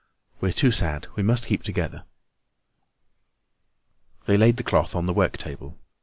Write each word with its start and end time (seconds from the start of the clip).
"We're 0.39 0.51
too 0.51 0.71
sad; 0.71 1.05
we 1.15 1.21
must 1.21 1.45
keep 1.45 1.61
together." 1.61 2.05
They 4.25 4.35
laid 4.35 4.57
the 4.57 4.63
cloth 4.63 4.95
on 4.95 5.05
the 5.05 5.13
work 5.13 5.37
table. 5.37 5.77